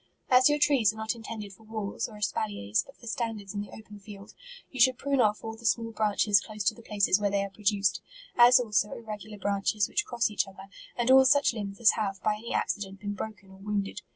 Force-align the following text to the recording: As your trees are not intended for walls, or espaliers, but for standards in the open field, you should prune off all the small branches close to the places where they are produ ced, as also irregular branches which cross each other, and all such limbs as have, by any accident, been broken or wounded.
As 0.31 0.49
your 0.49 0.57
trees 0.57 0.91
are 0.91 0.95
not 0.97 1.13
intended 1.13 1.53
for 1.53 1.61
walls, 1.61 2.07
or 2.09 2.17
espaliers, 2.17 2.81
but 2.83 2.97
for 2.97 3.05
standards 3.05 3.53
in 3.53 3.61
the 3.61 3.69
open 3.69 3.99
field, 3.99 4.33
you 4.71 4.79
should 4.79 4.97
prune 4.97 5.21
off 5.21 5.43
all 5.43 5.55
the 5.55 5.63
small 5.63 5.91
branches 5.91 6.39
close 6.41 6.63
to 6.63 6.73
the 6.73 6.81
places 6.81 7.19
where 7.21 7.29
they 7.29 7.43
are 7.43 7.51
produ 7.51 7.85
ced, 7.85 8.01
as 8.35 8.59
also 8.59 8.93
irregular 8.93 9.37
branches 9.37 9.87
which 9.87 10.03
cross 10.05 10.31
each 10.31 10.47
other, 10.47 10.69
and 10.97 11.11
all 11.11 11.23
such 11.23 11.53
limbs 11.53 11.79
as 11.79 11.91
have, 11.91 12.19
by 12.23 12.37
any 12.37 12.51
accident, 12.51 12.99
been 12.99 13.13
broken 13.13 13.51
or 13.51 13.57
wounded. 13.57 14.01